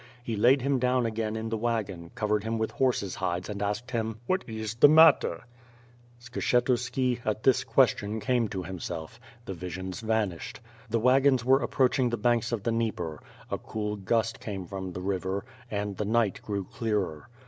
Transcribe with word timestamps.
He 0.23 0.35
laid 0.35 0.63
him 0.63 0.79
down 0.79 1.05
again 1.05 1.35
in 1.35 1.49
the 1.49 1.57
wagon, 1.57 2.09
covered 2.15 2.43
him 2.43 2.57
with 2.57 2.71
horses' 2.71 3.13
hides 3.13 3.49
and 3.49 3.61
asked 3.61 3.91
him: 3.91 4.17
"What 4.25 4.43
is 4.49 4.73
the 4.73 4.87
matter?'' 4.89 5.27
WITH 5.37 5.43
FIRE 5.43 6.17
AND 6.33 6.43
SWORD. 6.43 6.63
157 6.65 7.17
Skshetufiki, 7.19 7.29
at 7.29 7.43
this 7.43 7.63
question, 7.63 8.19
came 8.19 8.47
to 8.47 8.63
himself; 8.63 9.19
the 9.45 9.53
visions 9.53 10.01
vanished. 10.01 10.59
The 10.89 10.99
wagons 10.99 11.45
were 11.45 11.61
approaching 11.61 12.09
the 12.09 12.17
banks 12.17 12.51
of 12.51 12.63
the 12.63 12.71
Dnieper; 12.71 13.19
a 13.51 13.59
cool 13.59 13.95
gust 13.95 14.39
came 14.39 14.65
from 14.65 14.91
the 14.91 15.01
river, 15.01 15.45
and 15.69 15.95
the 15.95 16.05
night 16.05 16.41
grew 16.41 16.63
clearer. 16.63 17.29